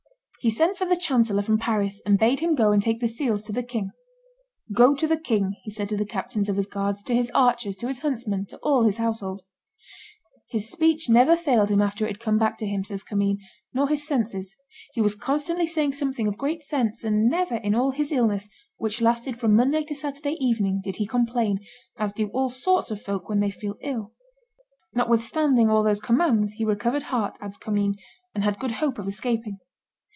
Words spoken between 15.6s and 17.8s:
saying something of great sense and never in